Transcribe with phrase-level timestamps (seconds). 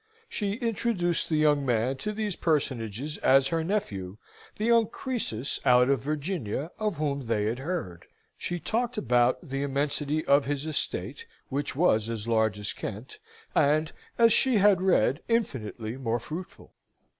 [0.27, 4.17] She introduced the young man to these personages as her nephew,
[4.57, 8.07] the young Croesus out of Virginia, of whom they had heard.
[8.35, 13.19] She talked about the immensity of his estate, which was as large as Kent;
[13.53, 16.73] and, as she had read, infinitely more fruitful.